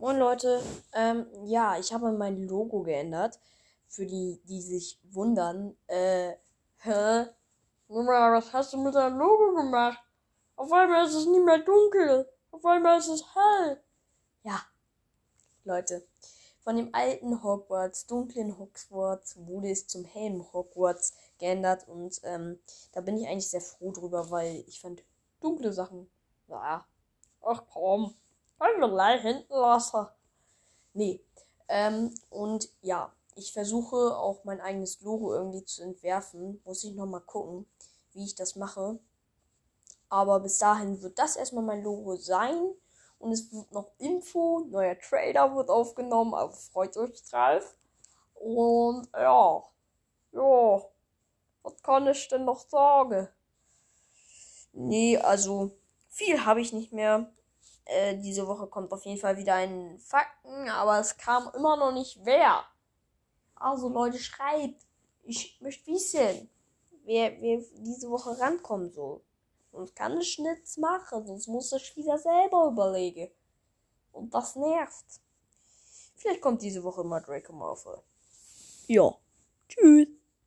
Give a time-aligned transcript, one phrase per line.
[0.00, 3.40] Moin Leute, ähm, ja, ich habe mein Logo geändert.
[3.88, 6.34] Für die, die sich wundern, äh,
[6.76, 7.26] hä?
[7.88, 9.98] Junge, was hast du mit deinem Logo gemacht?
[10.54, 12.28] Auf einmal ist es nicht mehr dunkel.
[12.52, 13.82] Auf einmal ist es hell.
[14.44, 14.60] Ja,
[15.64, 16.06] Leute,
[16.60, 22.60] von dem alten Hogwarts, dunklen Hogwarts, wurde es zum hellen Hogwarts geändert und ähm,
[22.92, 25.02] da bin ich eigentlich sehr froh drüber, weil ich fand
[25.40, 26.08] dunkle Sachen,
[26.46, 26.86] ja,
[27.42, 28.14] ach komm,
[28.58, 30.06] wir gleich hinten lassen.
[30.94, 31.20] Nee.
[31.68, 36.60] Ähm, und ja, ich versuche auch mein eigenes Logo irgendwie zu entwerfen.
[36.64, 37.66] Muss ich nochmal gucken,
[38.12, 38.98] wie ich das mache.
[40.08, 42.74] Aber bis dahin wird das erstmal mein Logo sein.
[43.18, 47.76] Und es wird noch Info, neuer Trailer wird aufgenommen, also freut euch drauf.
[48.34, 49.62] Und ja,
[50.32, 50.82] ja,
[51.62, 53.28] was kann ich denn noch sagen?
[54.72, 55.72] Nee, also
[56.08, 57.28] viel habe ich nicht mehr.
[57.88, 61.90] Äh, diese Woche kommt auf jeden Fall wieder ein Fakten, aber es kam immer noch
[61.90, 62.62] nicht wer.
[63.54, 64.86] Also Leute, schreibt.
[65.24, 66.50] Ich möchte wissen,
[67.04, 69.22] wer, wer diese Woche rankommt so.
[69.72, 73.30] Sonst kann ich nichts machen, sonst muss ich wieder selber überlegen.
[74.12, 75.20] Und das nervt.
[76.16, 77.98] Vielleicht kommt diese Woche mal Draco Malfoy.
[78.86, 79.14] Ja.
[79.66, 80.08] Tschüss.